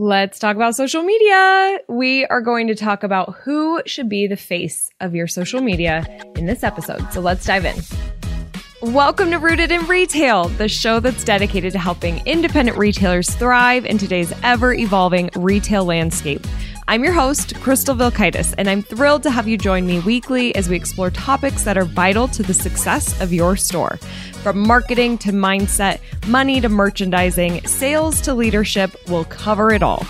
[0.00, 1.80] Let's talk about social media.
[1.88, 6.06] We are going to talk about who should be the face of your social media
[6.36, 7.12] in this episode.
[7.12, 7.74] So let's dive in.
[8.80, 13.98] Welcome to Rooted in Retail, the show that's dedicated to helping independent retailers thrive in
[13.98, 16.46] today's ever evolving retail landscape.
[16.90, 20.70] I'm your host, Crystal Vilkaitis, and I'm thrilled to have you join me weekly as
[20.70, 23.98] we explore topics that are vital to the success of your store.
[24.42, 30.06] From marketing to mindset, money to merchandising, sales to leadership, we'll cover it all.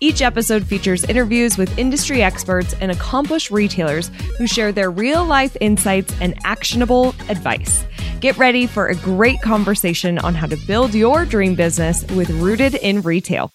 [0.00, 5.54] Each episode features interviews with industry experts and accomplished retailers who share their real life
[5.60, 7.84] insights and actionable advice.
[8.20, 12.76] Get ready for a great conversation on how to build your dream business with Rooted
[12.76, 13.52] in Retail.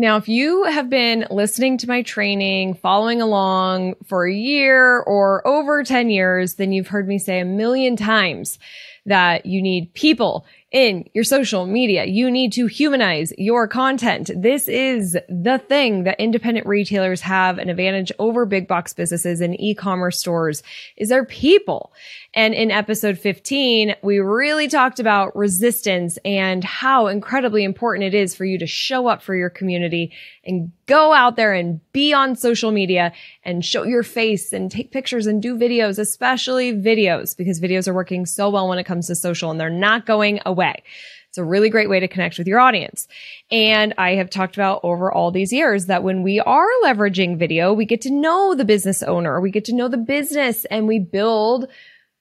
[0.00, 5.46] Now, if you have been listening to my training, following along for a year or
[5.46, 8.58] over 10 years, then you've heard me say a million times
[9.06, 12.04] that you need people in your social media.
[12.04, 14.30] You need to humanize your content.
[14.36, 19.60] This is the thing that independent retailers have an advantage over big box businesses and
[19.60, 20.62] e-commerce stores
[20.96, 21.92] is their people.
[22.34, 28.36] And in episode 15, we really talked about resistance and how incredibly important it is
[28.36, 30.12] for you to show up for your community
[30.50, 33.12] and go out there and be on social media
[33.44, 37.94] and show your face and take pictures and do videos, especially videos, because videos are
[37.94, 40.82] working so well when it comes to social and they're not going away.
[41.28, 43.06] It's a really great way to connect with your audience.
[43.52, 47.72] And I have talked about over all these years that when we are leveraging video,
[47.72, 50.98] we get to know the business owner, we get to know the business and we
[50.98, 51.68] build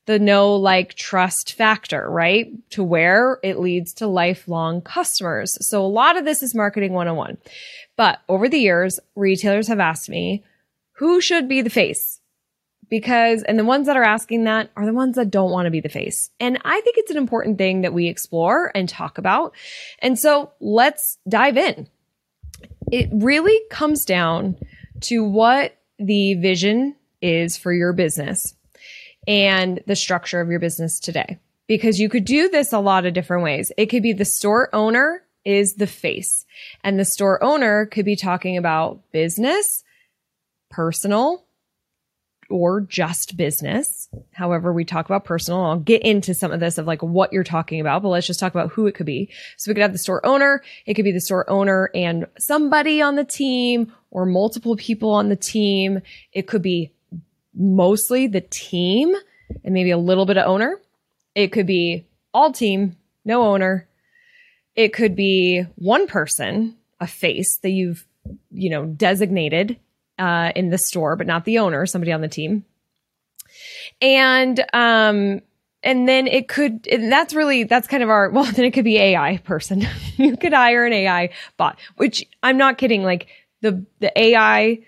[0.10, 2.52] the know like trust factor, right?
[2.72, 5.56] To where it leads to lifelong customers.
[5.62, 7.38] So a lot of this is marketing 101.
[7.96, 10.44] But over the years, retailers have asked me,
[10.94, 12.22] who should be the face?
[12.90, 15.72] Because, and the ones that are asking that are the ones that don't want to
[15.72, 16.32] be the face.
[16.40, 19.54] And I think it's an important thing that we explore and talk about.
[20.00, 21.88] And so let's dive in.
[22.92, 24.58] It really comes down
[25.02, 28.56] to what the vision is for your business
[29.30, 31.38] and the structure of your business today.
[31.68, 33.72] Because you could do this a lot of different ways.
[33.78, 36.46] It could be the store owner is the face
[36.84, 39.84] and the store owner could be talking about business,
[40.72, 41.46] personal,
[42.50, 44.10] or just business.
[44.32, 45.62] However, we talk about personal.
[45.62, 48.40] I'll get into some of this of like what you're talking about, but let's just
[48.40, 49.30] talk about who it could be.
[49.58, 50.64] So we could have the store owner.
[50.88, 55.30] It could be the store owner and somebody on the team or multiple people on
[55.30, 56.02] the team.
[56.34, 56.92] It could be
[57.54, 59.16] mostly the team
[59.64, 60.80] and maybe a little bit of owner.
[61.36, 63.88] It could be all team, no owner.
[64.76, 68.06] It could be one person, a face that you've,
[68.52, 69.80] you know, designated
[70.18, 72.66] uh, in the store, but not the owner, somebody on the team.
[74.02, 75.42] And um,
[75.84, 78.98] and then it could that's really that's kind of our well then it could be
[78.98, 79.86] ai person
[80.18, 83.28] you could hire an ai bot which i'm not kidding like
[83.62, 84.80] the the ai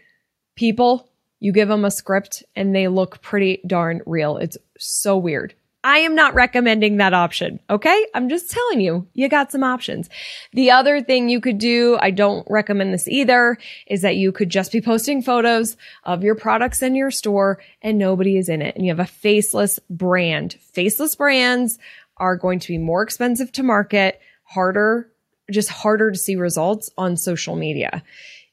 [0.55, 1.09] people
[1.41, 4.37] you give them a script and they look pretty darn real.
[4.37, 5.53] It's so weird.
[5.83, 7.59] I am not recommending that option.
[7.67, 8.05] Okay.
[8.13, 10.09] I'm just telling you, you got some options.
[10.53, 13.57] The other thing you could do, I don't recommend this either,
[13.87, 17.97] is that you could just be posting photos of your products in your store and
[17.97, 18.75] nobody is in it.
[18.75, 20.53] And you have a faceless brand.
[20.73, 21.79] Faceless brands
[22.17, 25.11] are going to be more expensive to market, harder,
[25.49, 28.03] just harder to see results on social media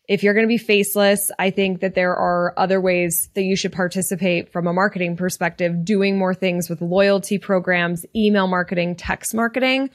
[0.09, 3.57] if you're going to be faceless, I think that there are other ways that you
[3.57, 9.35] should participate from a marketing perspective, doing more things with loyalty programs, email marketing, text
[9.35, 9.91] marketing,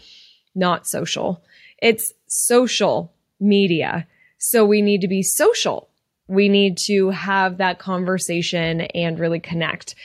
[0.53, 1.44] not social.
[1.81, 4.07] It's social media.
[4.38, 5.90] So we need to be social.
[6.28, 9.96] We need to have that conversation and really connect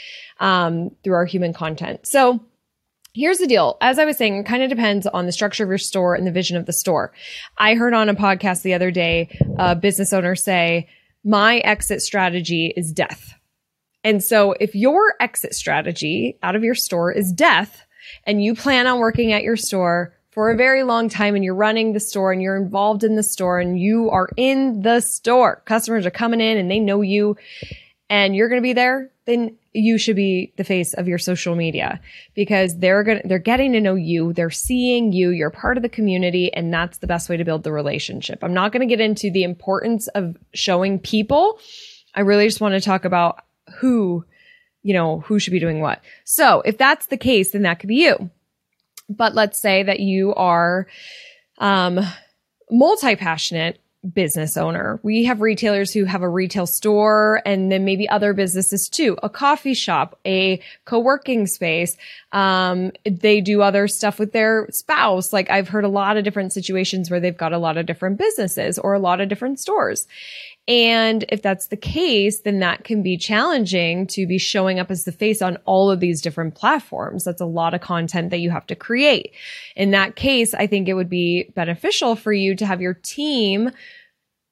[0.40, 2.06] um, through our human content.
[2.06, 2.40] So
[3.18, 3.76] Here's the deal.
[3.80, 6.24] As I was saying, it kind of depends on the structure of your store and
[6.24, 7.12] the vision of the store.
[7.56, 10.88] I heard on a podcast the other day, a business owner say,
[11.24, 13.34] my exit strategy is death.
[14.04, 17.84] And so if your exit strategy out of your store is death
[18.22, 21.56] and you plan on working at your store for a very long time and you're
[21.56, 25.60] running the store and you're involved in the store and you are in the store,
[25.64, 27.36] customers are coming in and they know you
[28.08, 31.54] and you're going to be there, then you should be the face of your social
[31.54, 32.00] media
[32.34, 34.32] because they're going they're getting to know you.
[34.32, 35.30] They're seeing you.
[35.30, 38.42] You're part of the community and that's the best way to build the relationship.
[38.42, 41.58] I'm not going to get into the importance of showing people.
[42.14, 43.44] I really just want to talk about
[43.78, 44.24] who,
[44.82, 46.02] you know, who should be doing what.
[46.24, 48.30] So if that's the case, then that could be you.
[49.08, 50.86] But let's say that you are,
[51.58, 52.00] um,
[52.70, 53.78] multi passionate
[54.12, 55.00] business owner.
[55.02, 59.28] We have retailers who have a retail store and then maybe other businesses too, a
[59.28, 61.96] coffee shop, a co-working space.
[62.32, 65.32] Um, they do other stuff with their spouse.
[65.32, 68.18] Like I've heard a lot of different situations where they've got a lot of different
[68.18, 70.06] businesses or a lot of different stores.
[70.68, 75.04] And if that's the case, then that can be challenging to be showing up as
[75.04, 77.24] the face on all of these different platforms.
[77.24, 79.32] That's a lot of content that you have to create.
[79.76, 83.70] In that case, I think it would be beneficial for you to have your team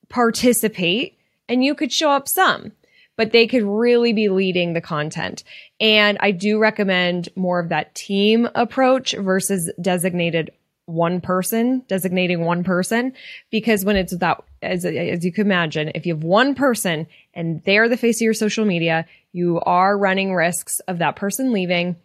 [0.09, 1.19] participate
[1.51, 2.73] and you could show up some,
[3.17, 5.45] but they could really be leading the content.
[5.81, 10.51] And I do recommend more of that team approach versus designated
[10.87, 13.13] one person, designating one person,
[13.51, 17.63] because when it's that, as, as you can imagine, if you have one person and
[17.65, 21.97] they're the face of your social media, you are running risks of that person leaving.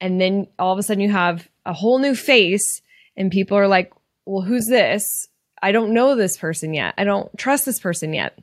[0.00, 2.82] And then all of a sudden you have a whole new face
[3.16, 3.92] and people are like,
[4.24, 5.28] well, who's this?
[5.62, 6.94] I don't know this person yet.
[6.96, 8.38] I don't trust this person yet.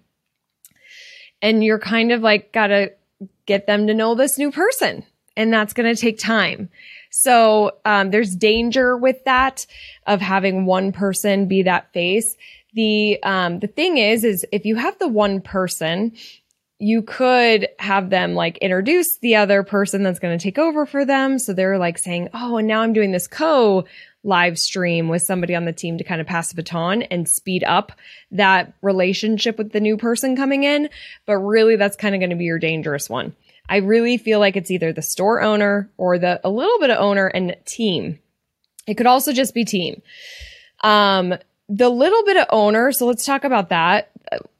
[1.41, 2.93] And you're kind of like, gotta
[3.45, 5.03] get them to know this new person.
[5.35, 6.69] And that's to take time.
[7.09, 9.65] So um, there's danger with that
[10.05, 12.35] of having one person be that face.
[12.73, 16.13] The um, the thing is, is if you have the one person,
[16.79, 21.05] you could have them like introduce the other person that's going to take over for
[21.05, 21.39] them.
[21.39, 23.85] So they're like saying, "Oh, and now I'm doing this co
[24.23, 27.63] live stream with somebody on the team to kind of pass the baton and speed
[27.63, 27.93] up
[28.31, 30.89] that relationship with the new person coming in."
[31.25, 33.35] But really, that's kind of going to be your dangerous one.
[33.69, 36.99] I really feel like it's either the store owner or the a little bit of
[36.99, 38.19] owner and team.
[38.85, 40.01] It could also just be team.
[40.83, 41.33] Um,
[41.69, 44.11] the little bit of owner, so let's talk about that.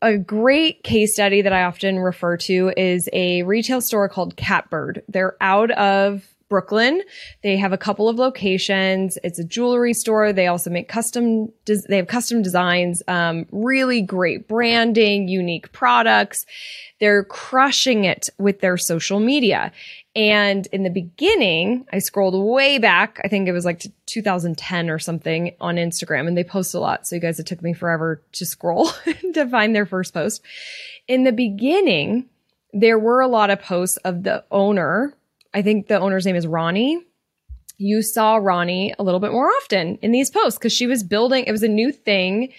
[0.02, 5.04] A great case study that I often refer to is a retail store called Catbird.
[5.10, 7.02] They're out of Brooklyn.
[7.44, 9.18] They have a couple of locations.
[9.24, 10.32] It's a jewelry store.
[10.32, 16.46] They also make custom, des- they have custom designs, um, really great branding, unique products.
[17.00, 19.72] They're crushing it with their social media.
[20.16, 23.22] And in the beginning, I scrolled way back.
[23.24, 27.06] I think it was like 2010 or something on Instagram and they post a lot.
[27.06, 28.90] So you guys, it took me forever to scroll
[29.34, 30.42] to find their first post.
[31.08, 32.26] In the beginning,
[32.74, 35.14] there were a lot of posts of the owner
[35.54, 36.98] I think the owner's name is Rony.
[37.80, 41.44] You saw Rony a little bit more often in these posts because she was building,
[41.46, 42.52] it was a new thing.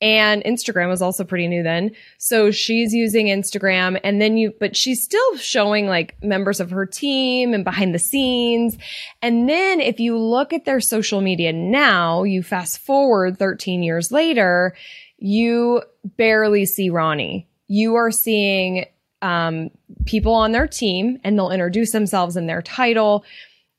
[0.00, 1.92] And Instagram was also pretty new then.
[2.18, 6.86] So she's using Instagram and then you, but she's still showing like members of her
[6.86, 8.76] team and behind the scenes.
[9.22, 14.10] And then if you look at their social media now, you fast forward 13 years
[14.10, 14.74] later,
[15.18, 15.82] you
[16.16, 17.46] barely see Rony.
[17.68, 18.86] You are seeing
[19.22, 19.70] um,
[20.06, 23.24] people on their team and they'll introduce themselves in their title.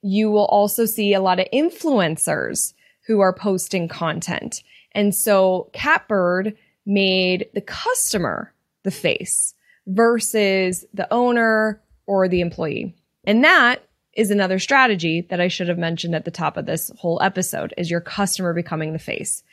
[0.01, 2.73] You will also see a lot of influencers
[3.07, 4.63] who are posting content.
[4.93, 6.55] And so Catbird
[6.85, 9.53] made the customer the face
[9.87, 12.95] versus the owner or the employee.
[13.25, 13.83] And that
[14.13, 17.73] is another strategy that I should have mentioned at the top of this whole episode
[17.77, 19.43] is your customer becoming the face.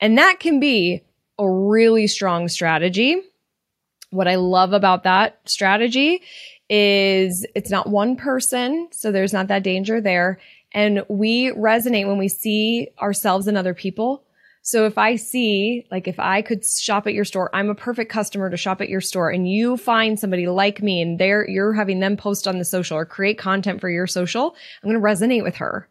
[0.00, 1.02] And that can be
[1.38, 3.22] a really strong strategy
[4.12, 6.22] what I love about that strategy
[6.68, 10.38] is it's not one person, so there's not that danger there.
[10.72, 14.24] And we resonate when we see ourselves and other people.
[14.62, 18.12] So if I see, like, if I could shop at your store, I'm a perfect
[18.12, 21.72] customer to shop at your store and you find somebody like me and they're, you're
[21.72, 25.06] having them post on the social or create content for your social, I'm going to
[25.06, 25.88] resonate with her.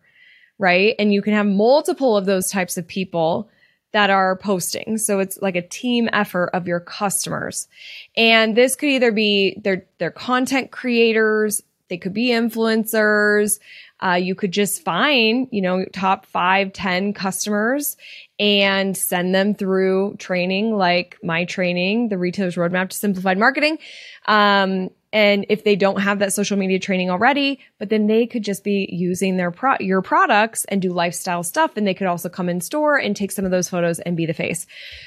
[0.57, 0.95] Right.
[0.99, 3.49] And you can have multiple of those types of people
[3.91, 4.97] that are posting.
[4.97, 7.67] So it's like a team effort of your customers.
[8.15, 13.59] And this could either be their, their content creators, they could be influencers.
[14.03, 17.97] Uh, you could just find, you know, top five, ten customers
[18.39, 23.77] and send them through training like my training, the retailer's roadmap to simplified marketing.
[24.25, 28.43] Um, and if they don't have that social media training already, but then they could
[28.43, 31.75] just be using their pro- your products and do lifestyle stuff.
[31.75, 34.25] And they could also come in store and take some of those photos and be
[34.25, 34.65] the face.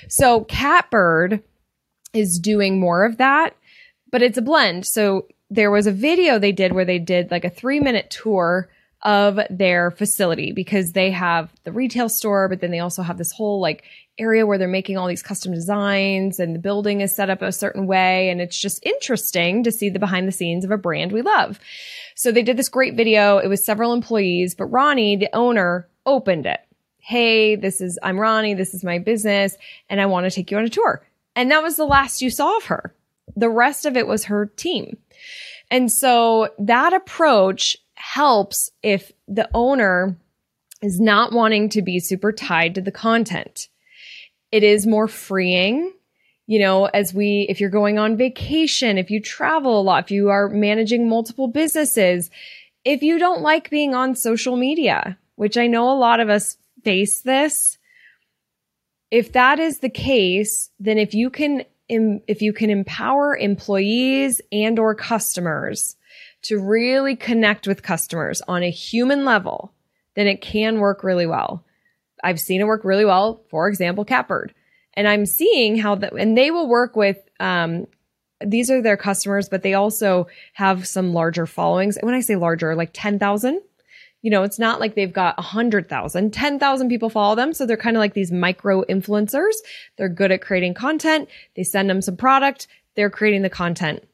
[0.09, 1.43] So Catbird
[2.13, 3.57] is doing more of that,
[4.11, 4.87] but it's a blend.
[4.87, 8.69] So there was a video they did where they did like a three minute tour
[9.05, 13.33] of their facility because they have the retail store, but then they also have this
[13.33, 13.85] whole like
[14.19, 17.53] area where they're making all these custom designs and the building is set up a
[17.53, 18.31] certain way.
[18.31, 21.61] And it's just interesting to see the behind the scenes of a brand we love.
[22.15, 23.39] So they did this great video.
[23.39, 26.61] It was several employees, but Rony, the owner, opened it.
[26.99, 28.57] Hey, this is, I'm Rony.
[28.57, 29.57] This is my business
[29.91, 31.05] and I want to take you on a tour.
[31.37, 32.95] And that was the last you saw of her.
[33.37, 34.97] The rest of it was her team.
[35.71, 37.77] And so that approach
[38.15, 40.17] helps if the owner
[40.83, 43.69] is not wanting to be super tied to the content.
[44.53, 45.93] It is more freeing
[46.47, 50.11] you know, as we, if you're going on vacation, if you travel a lot, if
[50.11, 52.31] you are managing multiple businesses,
[52.85, 56.59] if you don't like being on social media, which I know a lot of us
[56.83, 57.79] face this,
[59.11, 64.79] if that is the case, then if you can, if you can empower employees and
[64.79, 65.97] or customers
[66.45, 69.73] to really connect with customers on a human level,
[70.15, 71.65] then it can work really well.
[72.23, 73.43] I've seen it work really well.
[73.51, 74.55] For example, Catbird.
[74.95, 77.87] And I'm seeing how that, and they will work with, um,
[78.45, 81.97] these are their customers, but they also have some larger followings.
[81.97, 83.61] And when I say larger, like 10,000,
[84.23, 87.53] you know, it's not like they've got 100,000, 10,000 people follow them.
[87.53, 89.53] So they're kind of like these micro influencers.
[89.97, 91.29] They're good at creating content.
[91.57, 92.67] They send them some product.
[92.95, 94.07] They're creating the content.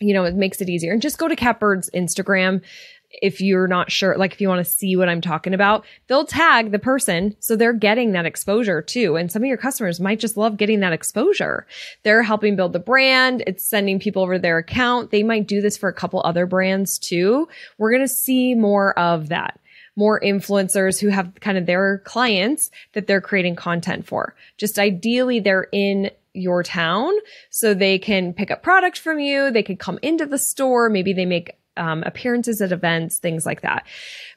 [0.00, 0.92] You know, it makes it easier.
[0.92, 2.62] And just go to Catbird's Instagram
[3.10, 6.24] if you're not sure, like if you want to see what I'm talking about, they'll
[6.24, 7.36] tag the person.
[7.40, 9.16] So they're getting that exposure too.
[9.16, 11.66] And some of your customers might just love getting that exposure.
[12.04, 13.42] They're helping build the brand.
[13.46, 15.10] It's sending people over their account.
[15.10, 17.48] They might do this for a couple other brands too.
[17.78, 19.58] We're going to see more of that.
[19.96, 24.34] More influencers who have kind of their clients that they're creating content for.
[24.56, 27.12] Just ideally, they're in your town
[27.50, 29.50] so they can pick up product from you.
[29.50, 30.88] They could come into the store.
[30.88, 33.86] Maybe they make um, appearances at events, things like that.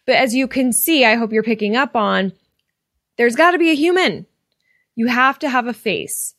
[0.06, 2.34] But as you can see, I hope you're picking up on,
[3.18, 4.26] there's got to be a human.
[4.96, 6.36] You have to have a face.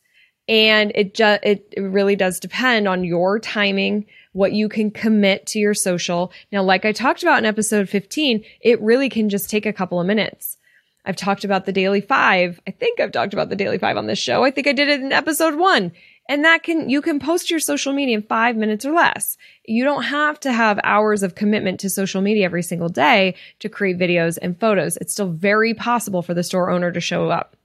[0.47, 5.47] And it just, it, it really does depend on your timing, what you can commit
[5.47, 6.31] to your social.
[6.51, 9.99] Now, like I talked about in episode 15, it really can just take a couple
[9.99, 10.57] of minutes.
[11.05, 12.59] I've talked about the daily five.
[12.67, 14.43] I think I've talked about the daily five on this show.
[14.43, 15.91] I think I did it in episode one.
[16.27, 19.37] And that can, you can post your social media in five minutes or less.
[19.65, 23.69] You don't have to have hours of commitment to social media every single day to
[23.69, 24.97] create videos and photos.
[24.97, 27.55] It's still very possible for the store owner to show up.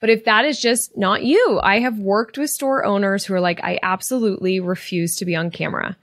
[0.00, 3.40] But if that is just not you, I have worked with store owners who are
[3.40, 5.96] like, I absolutely refuse to be on camera.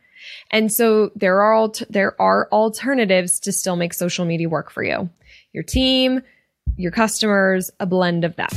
[0.51, 5.09] And so there are, there are alternatives to still make social media work for you.
[5.53, 6.21] Your team,
[6.77, 8.53] your customers, a blend of that.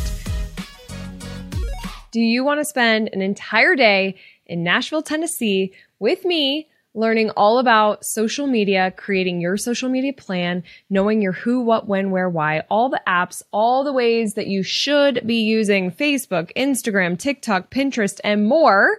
[2.13, 7.59] Do you want to spend an entire day in Nashville, Tennessee with me learning all
[7.59, 12.61] about social media, creating your social media plan, knowing your who, what, when, where, why,
[12.71, 18.21] all the apps, all the ways that you should be using Facebook, Instagram, TikTok, Pinterest,
[18.23, 18.99] and more.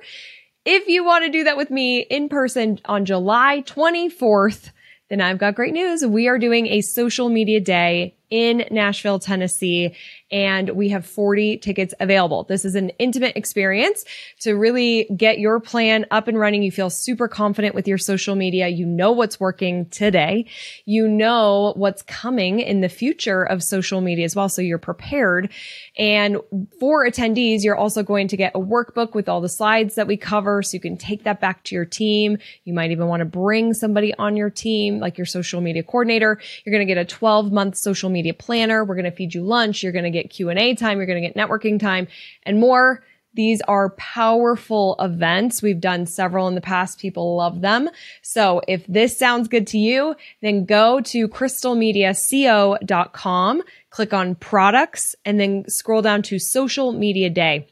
[0.66, 4.72] If you want to do that with me in person on July 24th,
[5.10, 6.06] then I've got great news.
[6.06, 9.96] We are doing a social media day in Nashville, Tennessee
[10.32, 12.44] and we have 40 tickets available.
[12.44, 14.04] This is an intimate experience
[14.40, 16.64] to really get your plan up and running.
[16.64, 18.68] You feel super confident with your social media.
[18.68, 20.48] You know what's working today.
[20.86, 24.50] You know what's coming in the future of social media as well.
[24.50, 25.52] So you're prepared.
[25.98, 26.38] And
[26.80, 30.18] for attendees, you're also going to get a workbook with all the slides that we
[30.18, 30.64] cover.
[30.64, 32.40] So you can take that back to your team.
[32.64, 36.40] You might even want to bring somebody on your team, like your social media coordinator.
[36.66, 38.84] You're going to get a 12 month social media planner.
[38.84, 39.84] We're going to feed you lunch.
[39.84, 42.08] You're going to get Q&A time, you're going to get networking time
[42.44, 43.04] and more.
[43.36, 45.62] These are powerful events.
[45.62, 47.00] We've done several in the past.
[47.00, 47.90] People love them.
[48.22, 55.38] So if this sounds good to you, then go to crystalmediaco.com, click on products, and
[55.38, 57.68] then scroll down to social media day.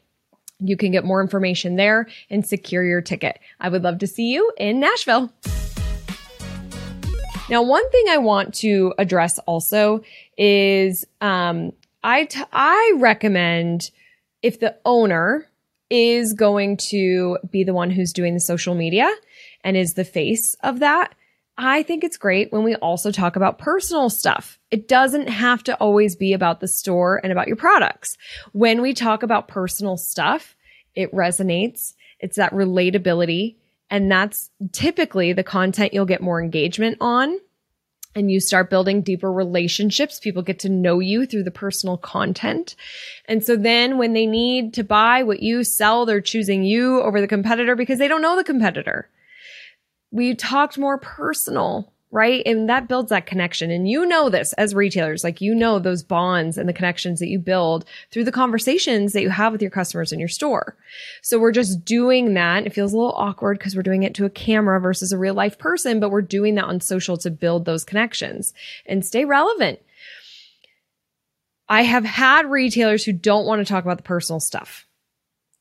[0.60, 3.38] You can get more information there and secure your ticket.
[3.58, 5.32] I would love to see you in Nashville.
[7.48, 10.02] Now, one thing I want to address also
[10.38, 11.72] is um,
[12.02, 13.90] I, t- I recommend
[14.42, 15.46] if the owner
[15.90, 19.10] is going to be the one who's doing the social media
[19.62, 21.14] and is the face of that,
[21.58, 24.58] I think it's great when we also talk about personal stuff.
[24.70, 28.16] It doesn't have to always be about the store and about your products.
[28.52, 30.56] When we talk about personal stuff,
[30.94, 31.94] it resonates.
[32.20, 33.56] It's that relatability.
[33.94, 37.38] And that's typically the content you'll get more engagement on
[38.16, 40.18] and you start building deeper relationships.
[40.18, 42.74] People get to know you through the personal content.
[43.26, 47.20] And so then when they need to buy what you sell, they're choosing you over
[47.20, 49.08] the competitor because they don't know the competitor.
[50.10, 52.44] We talked more personal right?
[52.46, 53.72] And that builds that connection.
[53.72, 57.26] And you know this as retailers, like you know those bonds and the connections that
[57.26, 60.76] you build through the conversations that you have with your customers in your store.
[61.22, 62.66] So we're just doing that.
[62.66, 65.34] It feels a little awkward because we're doing it to a camera versus a real
[65.34, 68.54] life person, but we're doing that on social to build those connections
[68.86, 69.80] and stay relevant.
[71.68, 74.86] I have had retailers who don't want to talk about the personal stuff.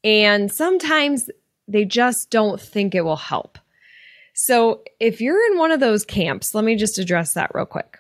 [0.04, 1.32] And sometimes
[1.68, 3.58] they just don't think it will help.
[4.34, 8.00] So if you're in one of those camps, let me just address that real quick.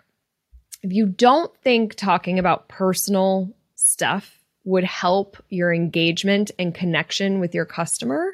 [0.81, 7.53] If you don't think talking about personal stuff would help your engagement and connection with
[7.53, 8.33] your customer,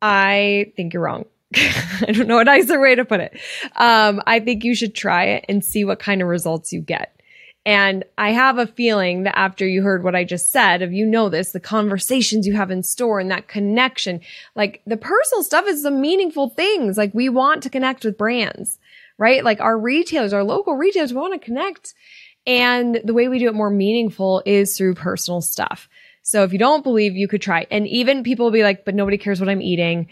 [0.00, 1.26] I think you're wrong.
[1.54, 3.38] I don't know a nicer way to put it.
[3.76, 7.21] Um, I think you should try it and see what kind of results you get.
[7.64, 11.06] And I have a feeling that after you heard what I just said, of you
[11.06, 14.20] know this, the conversations you have in store and that connection,
[14.56, 16.96] like the personal stuff is the meaningful things.
[16.96, 18.78] Like we want to connect with brands,
[19.16, 19.44] right?
[19.44, 21.94] Like our retailers, our local retailers, we want to connect.
[22.48, 25.88] And the way we do it more meaningful is through personal stuff.
[26.22, 27.66] So if you don't believe, you could try.
[27.70, 30.08] And even people will be like, but nobody cares what I'm eating.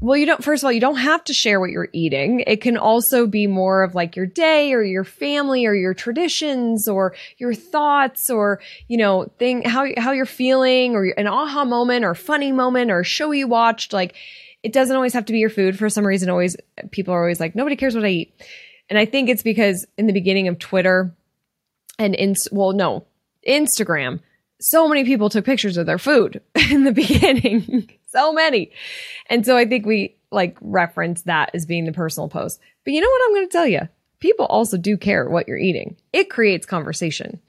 [0.00, 2.44] Well, you don't, first of all, you don't have to share what you're eating.
[2.46, 6.86] It can also be more of like your day or your family or your traditions
[6.86, 12.04] or your thoughts or, you know, thing, how, how you're feeling or an aha moment
[12.04, 13.92] or funny moment or show you watched.
[13.92, 14.14] Like
[14.62, 15.76] it doesn't always have to be your food.
[15.76, 16.56] For some reason, always
[16.92, 18.46] people are always like, nobody cares what I eat.
[18.88, 21.12] And I think it's because in the beginning of Twitter
[21.98, 23.04] and in, well, no,
[23.46, 24.20] Instagram,
[24.60, 26.40] so many people took pictures of their food
[26.70, 27.97] in the beginning.
[28.08, 28.72] So many.
[29.26, 32.60] And so I think we like reference that as being the personal post.
[32.84, 33.88] But you know what I'm going to tell you?
[34.20, 35.96] People also do care what you're eating.
[36.12, 37.40] It creates conversation.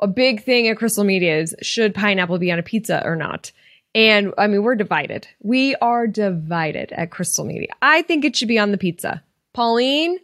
[0.00, 3.52] A big thing at Crystal Media is should pineapple be on a pizza or not?
[3.94, 5.28] And I mean, we're divided.
[5.40, 7.68] We are divided at Crystal Media.
[7.80, 9.22] I think it should be on the pizza.
[9.52, 10.18] Pauline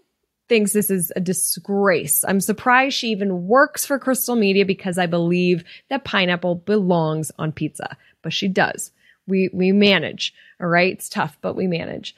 [0.49, 2.25] thinks this is a disgrace.
[2.27, 7.53] I'm surprised she even works for Crystal Media because I believe that pineapple belongs on
[7.53, 8.91] pizza, but she does.
[9.31, 10.35] We, we manage.
[10.61, 10.93] All right.
[10.93, 12.15] It's tough, but we manage.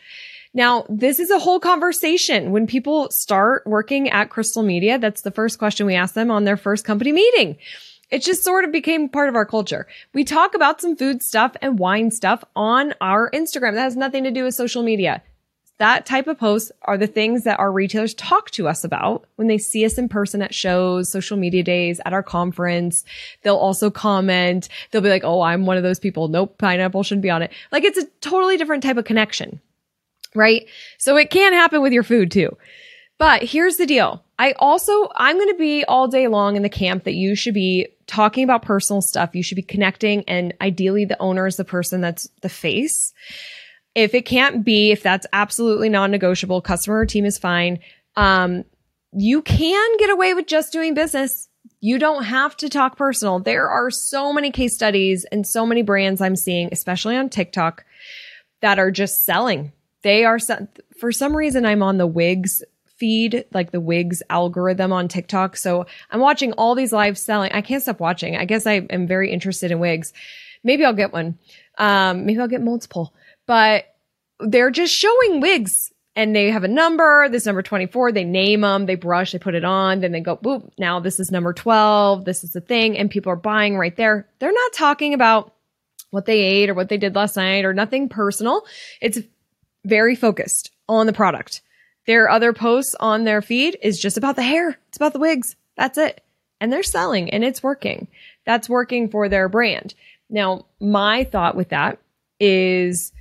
[0.54, 2.50] Now, this is a whole conversation.
[2.50, 6.45] When people start working at Crystal Media, that's the first question we ask them on
[6.45, 7.57] their first company meeting.
[8.11, 9.87] It just sort of became part of our culture.
[10.12, 13.73] We talk about some food stuff and wine stuff on our Instagram.
[13.73, 15.23] That has nothing to do with social media.
[15.83, 19.49] That type of posts are the things that our retailers talk to us about when
[19.49, 23.05] they see us in person at shows, social media days, at our conference.
[23.43, 24.69] They'll also comment.
[24.91, 26.29] They'll be like, Oh, I'm one of those people.
[26.29, 27.51] Nope, pineapple shouldn't be on it.
[27.73, 29.61] Like it's a totally different type of connection,
[30.37, 30.69] right?
[30.99, 32.57] So it can happen with your food too.
[33.19, 34.23] But here's the deal.
[34.39, 37.55] I also, I'm going to be all day long in the camp that you should
[37.55, 39.35] be talking about personal stuff.
[39.35, 43.12] You should be connecting and ideally the owner is the person that's the face.
[43.95, 47.81] If it can't be, if that's absolutely non-negotiable, customer team is fine.
[48.16, 48.64] Um,
[49.12, 51.49] you can get away with just doing business.
[51.81, 53.38] You don't have to talk personal.
[53.40, 57.85] There are so many case studies and so many brands I'm seeing, especially on TikTok,
[58.62, 59.73] that are just selling.
[60.03, 60.38] They are,
[60.99, 62.62] for some reason, I'm on the wigs
[62.97, 65.57] feed, like the wigs algorithm on TikTok.
[65.57, 67.53] So I'm watching all these live selling.
[67.53, 68.37] I can't stop watching.
[68.37, 70.12] I guess I am very interested in wigs.
[70.64, 71.38] Maybe I'll get one.
[71.77, 73.12] Um, maybe I'll get multiple
[73.47, 73.91] but
[74.40, 77.29] they're just showing wigs and they have a number.
[77.29, 80.37] This number 24, they name them, they brush, they put it on, then they go,
[80.37, 82.25] boop, now this is number 12.
[82.25, 82.99] This is the thing.
[82.99, 84.29] And people are buying right there.
[84.38, 85.55] They're not talking about
[86.11, 88.64] what they ate or what they did last night or nothing personal.
[89.01, 89.18] It's
[89.85, 91.62] very focused on the product.
[92.07, 94.79] Their other posts on their feed is just about the hair.
[94.88, 95.57] It's about the wigs.
[95.77, 96.23] That's it.
[96.61, 98.09] And they're selling and it's working.
[98.45, 99.95] That's working for their brand.
[100.29, 101.99] Now, my thought with that
[102.40, 103.12] is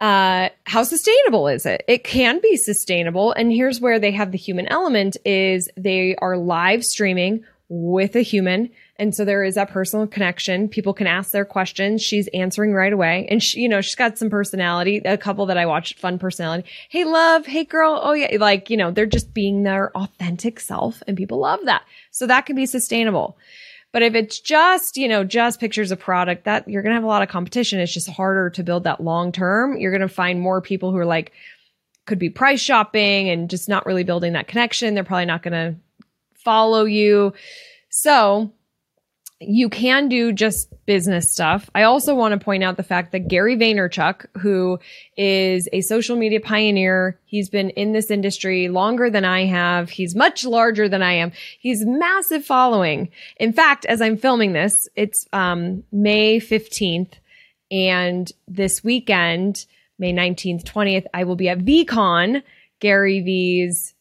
[0.00, 1.84] uh, how sustainable is it?
[1.88, 3.32] It can be sustainable.
[3.32, 8.20] And here's where they have the human element is they are live streaming with a
[8.20, 8.70] human.
[8.96, 10.68] And so there is that personal connection.
[10.68, 12.02] People can ask their questions.
[12.02, 13.26] She's answering right away.
[13.30, 14.98] And she, you know, she's got some personality.
[14.98, 16.68] A couple that I watched, fun personality.
[16.88, 17.46] Hey, love.
[17.46, 17.98] Hey, girl.
[18.02, 18.36] Oh, yeah.
[18.38, 21.84] Like, you know, they're just being their authentic self and people love that.
[22.10, 23.36] So that can be sustainable.
[23.94, 27.04] But if it's just, you know, just pictures of product, that you're going to have
[27.04, 27.78] a lot of competition.
[27.78, 29.76] It's just harder to build that long term.
[29.76, 31.30] You're going to find more people who are like,
[32.04, 34.94] could be price shopping and just not really building that connection.
[34.94, 35.76] They're probably not going to
[36.34, 37.34] follow you.
[37.88, 38.52] So
[39.48, 41.70] you can do just business stuff.
[41.74, 44.78] I also want to point out the fact that Gary Vaynerchuk, who
[45.16, 49.90] is a social media pioneer, he's been in this industry longer than I have.
[49.90, 51.32] He's much larger than I am.
[51.58, 53.10] He's massive following.
[53.36, 57.12] In fact, as I'm filming this, it's um, May 15th
[57.70, 59.66] and this weekend,
[59.98, 62.42] May 19th, 20th, I will be at VeeCon,
[62.80, 63.94] Gary Vee's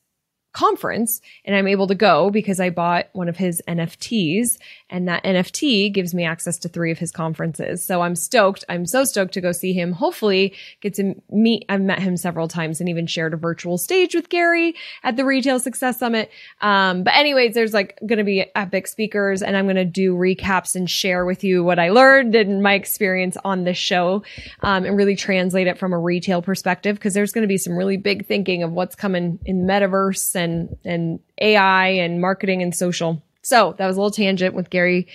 [0.54, 4.58] conference and I'm able to go because I bought one of his NFTs
[4.94, 7.84] and that NFT gives me access to three of his conferences.
[7.84, 8.64] So I'm stoked.
[8.70, 9.92] I'm so stoked to go see him.
[9.92, 11.66] Hopefully get to meet.
[11.68, 15.26] I've met him several times and even shared a virtual stage with Gary at the
[15.26, 16.30] Retail Success Summit.
[16.62, 20.14] Um, but anyways, there's like going to be epic speakers and I'm going to do
[20.16, 24.22] recaps and share with you what I learned and my experience on this show,
[24.62, 27.76] um, and really translate it from a retail perspective because there's going to be some
[27.76, 33.24] really big thinking of what's coming in metaverse and, and AI and marketing and social.
[33.44, 35.08] So that was a little tangent with Gary.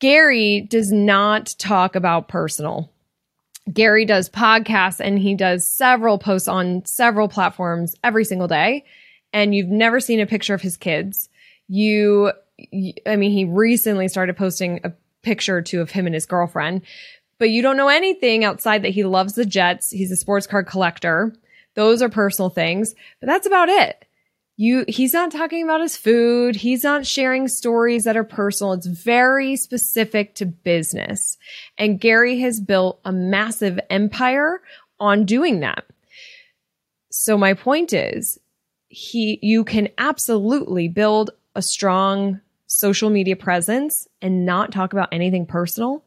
[0.00, 2.92] Gary does not talk about personal.
[3.72, 8.84] Gary does podcasts and he does several posts on several platforms every single day.
[9.32, 11.28] And you've never seen a picture of his kids.
[11.66, 12.32] You,
[13.06, 16.82] I mean, he recently started posting a picture or two of him and his girlfriend,
[17.38, 19.90] but you don't know anything outside that he loves the Jets.
[19.90, 21.34] He's a sports card collector.
[21.74, 24.07] Those are personal things, but that's about it
[24.58, 26.56] you he's not talking about his food.
[26.56, 28.72] He's not sharing stories that are personal.
[28.72, 31.38] It's very specific to business.
[31.78, 34.60] And gary has built a massive empire
[34.98, 35.84] on doing that.
[37.10, 38.40] So my point is
[38.88, 45.46] he you can absolutely build a strong social media presence and not talk about anything
[45.46, 46.02] personal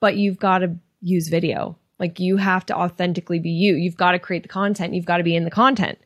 [0.00, 1.76] but you've got to use video.
[1.98, 3.74] Like you have to authentically be you.
[3.74, 4.94] You've got to create the content.
[4.94, 5.98] You've got to be in the content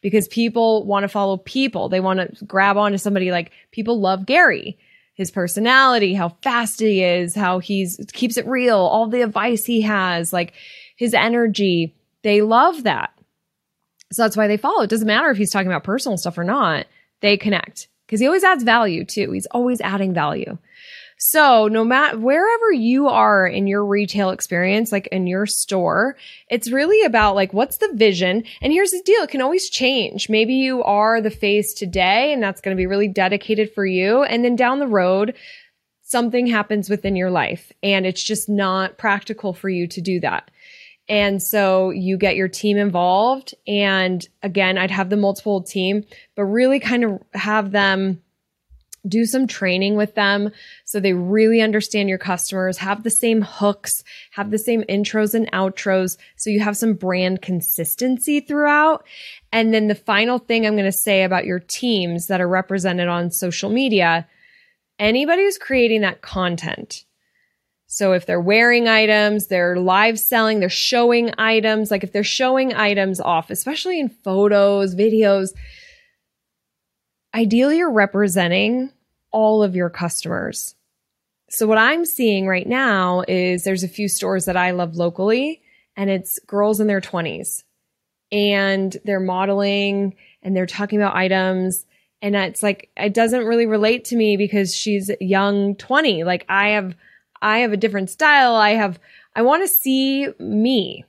[0.00, 1.88] because people want to follow people.
[1.88, 4.78] They want to grab onto somebody like people love Gary,
[5.14, 9.82] his personality, how fast he is, how he's keeps it real, all the advice he
[9.82, 10.52] has, like
[10.96, 11.94] his energy.
[12.22, 13.12] They love that.
[14.12, 14.82] So that's why they follow.
[14.82, 16.86] It doesn't matter if he's talking about personal stuff or not.
[17.20, 19.32] They connect because he always adds value too.
[19.32, 20.56] He's always adding value.
[21.18, 26.16] So no matter wherever you are in your retail experience, like in your store,
[26.48, 28.44] it's really about like, what's the vision?
[28.62, 29.22] And here's the deal.
[29.22, 30.28] It can always change.
[30.28, 34.22] Maybe you are the face today and that's going to be really dedicated for you.
[34.22, 35.34] And then down the road,
[36.02, 40.50] something happens within your life and it's just not practical for you to do that.
[41.08, 43.54] And so you get your team involved.
[43.66, 46.04] And again, I'd have the multiple team,
[46.36, 48.22] but really kind of have them
[49.06, 50.50] do some training with them
[50.84, 55.50] so they really understand your customers, have the same hooks, have the same intros and
[55.52, 56.16] outros.
[56.36, 59.06] So you have some brand consistency throughout.
[59.52, 63.08] And then the final thing I'm going to say about your teams that are represented
[63.08, 64.26] on social media,
[64.98, 67.04] anybody who's creating that content.
[67.90, 72.74] So if they're wearing items, they're live selling, they're showing items, like if they're showing
[72.74, 75.54] items off, especially in photos, videos,
[77.38, 78.90] ideally you're representing
[79.30, 80.74] all of your customers.
[81.50, 85.62] So what I'm seeing right now is there's a few stores that I love locally
[85.96, 87.62] and it's girls in their 20s
[88.32, 91.86] and they're modeling and they're talking about items
[92.20, 96.70] and it's like it doesn't really relate to me because she's young 20 like I
[96.70, 96.96] have
[97.40, 98.56] I have a different style.
[98.56, 98.98] I have
[99.36, 101.04] I want to see me.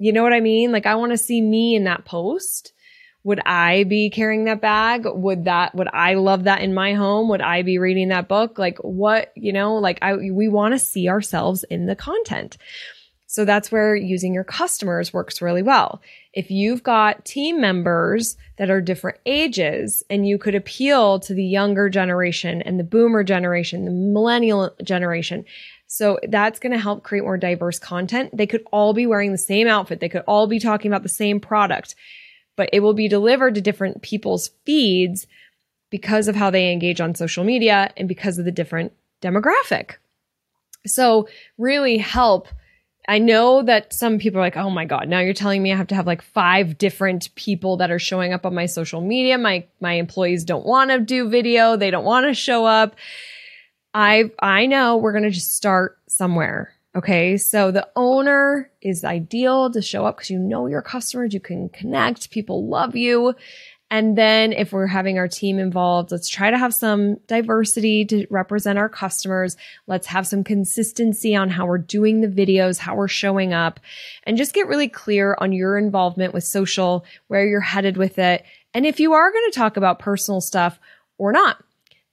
[0.00, 0.72] You know what I mean?
[0.72, 2.72] Like I want to see me in that post
[3.24, 5.06] would I be carrying that bag?
[5.06, 7.30] Would that, would I love that in my home?
[7.30, 8.58] Would I be reading that book?
[8.58, 12.58] Like what, you know, like I, we want to see ourselves in the content.
[13.26, 16.02] So that's where using your customers works really well.
[16.34, 21.42] If you've got team members that are different ages and you could appeal to the
[21.42, 25.46] younger generation and the boomer generation, the millennial generation,
[25.86, 28.36] so that's going to help create more diverse content.
[28.36, 30.00] They could all be wearing the same outfit.
[30.00, 31.96] They could all be talking about the same product
[32.56, 35.26] but it will be delivered to different people's feeds
[35.90, 39.92] because of how they engage on social media and because of the different demographic.
[40.86, 42.48] So really help.
[43.06, 45.76] I know that some people are like, oh my God, now you're telling me I
[45.76, 49.38] have to have like five different people that are showing up on my social media.
[49.38, 51.76] My, my employees don't want to do video.
[51.76, 52.96] They don't want to show up.
[53.92, 56.73] I, I know we're to just start somewhere.
[56.96, 57.36] Okay.
[57.36, 61.68] So the owner is ideal to show up because you know your customers, you can
[61.68, 63.34] connect, people love you.
[63.90, 68.26] And then if we're having our team involved, let's try to have some diversity to
[68.30, 69.56] represent our customers.
[69.86, 73.78] Let's have some consistency on how we're doing the videos, how we're showing up,
[74.24, 78.44] and just get really clear on your involvement with social, where you're headed with it.
[78.72, 80.80] And if you are going to talk about personal stuff
[81.18, 81.62] or not.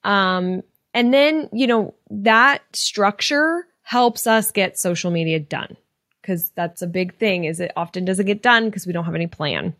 [0.04, 0.62] Um,
[0.94, 5.76] and then, you know, that structure helps us get social media done.
[6.22, 9.16] Because that's a big thing is it often doesn't get done because we don't have
[9.16, 9.76] any plan.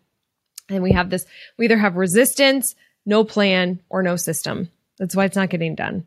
[0.68, 1.24] And we have this
[1.56, 2.74] we either have resistance
[3.06, 4.70] no plan or no system.
[4.98, 6.04] That's why it's not getting done.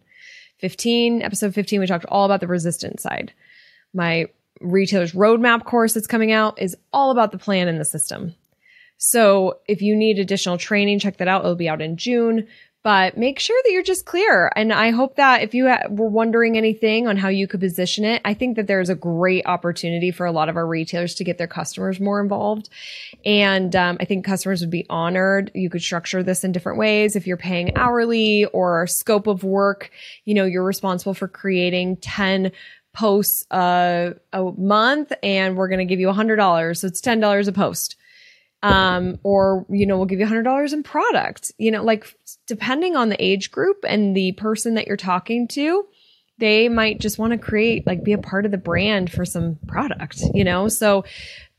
[0.60, 3.34] 15 episode 15 we talked all about the resistance side.
[3.92, 4.28] My
[4.62, 8.36] retailers roadmap course that's coming out is all about the plan and the system.
[8.98, 11.44] So if you need additional training check that out.
[11.44, 12.48] It'll be out in june
[12.86, 14.52] but make sure that you're just clear.
[14.56, 18.22] And I hope that if you were wondering anything on how you could position it,
[18.24, 21.40] I think that there's a great opportunity for a lot of our retailers to get
[21.40, 22.70] their customers more involved.
[23.26, 25.50] And um, I think customers would be honored.
[25.56, 27.16] You could structure this in different ways.
[27.16, 29.90] If you're paying hourly or scope of work,
[30.26, 32.52] you know, you're responsible for creating 10
[32.94, 36.78] posts uh, a month and we're going to give you $100.
[36.78, 37.96] So it's $10 a post
[38.64, 41.52] Um, or, you know, we'll give you $100 in product.
[41.58, 42.08] You know, like
[42.48, 45.86] depending on the age group and the person that you're talking to,
[46.38, 49.58] they might just want to create, like, be a part of the brand for some
[49.68, 50.68] product, you know?
[50.68, 51.06] So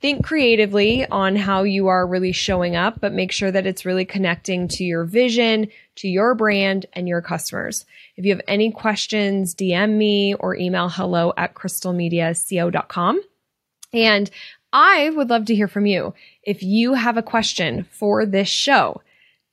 [0.01, 4.05] think creatively on how you are really showing up, but make sure that it's really
[4.05, 7.87] connecting to your vision, to your brand, and your customers.
[8.17, 13.23] If you have any questions, DM me or email hello at crystalmediaco.com.
[13.93, 14.31] And
[14.79, 16.13] I would love to hear from you.
[16.43, 19.01] If you have a question for this show,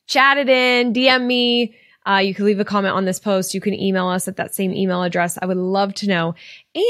[0.05, 1.75] chat it in, DM me.
[2.05, 3.53] Uh, you can leave a comment on this post.
[3.53, 5.39] You can email us at that same email address.
[5.41, 6.36] I would love to know.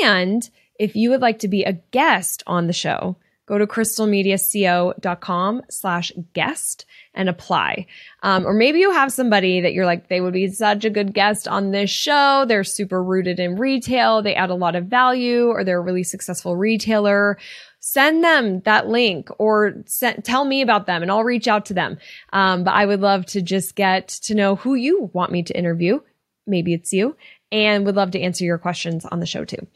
[0.03, 5.61] And if you would like to be a guest on the show, go to crystalmediaco.com
[5.69, 7.85] slash guest and apply.
[8.23, 11.13] Um, or maybe you have somebody that you're like, they would be such a good
[11.13, 12.45] guest on this show.
[12.47, 14.21] They're super rooted in retail.
[14.21, 17.37] They add a lot of value or they're a really successful retailer.
[17.79, 21.73] Send them that link or send, tell me about them and I'll reach out to
[21.73, 21.97] them.
[22.31, 25.57] Um, but I would love to just get to know who you want me to
[25.57, 25.99] interview.
[26.47, 27.15] Maybe it's you
[27.53, 29.67] and would love to answer your questions on the show too.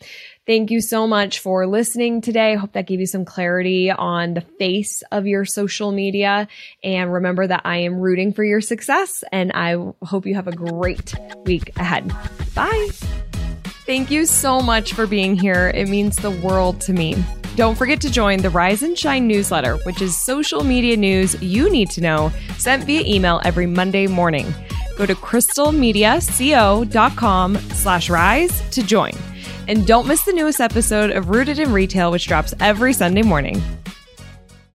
[0.47, 2.53] Thank you so much for listening today.
[2.53, 6.47] I hope that gave you some clarity on the face of your social media.
[6.83, 10.55] And remember that I am rooting for your success and I hope you have a
[10.55, 11.13] great
[11.45, 12.11] week ahead.
[12.55, 12.89] Bye.
[13.85, 15.71] Thank you so much for being here.
[15.73, 17.15] It means the world to me.
[17.55, 21.69] Don't forget to join the Rise and Shine newsletter, which is social media news you
[21.69, 24.53] need to know sent via email every Monday morning.
[24.97, 29.13] Go to crystalmediaco.com slash rise to join.
[29.67, 33.61] And don't miss the newest episode of Rooted in Retail, which drops every Sunday morning.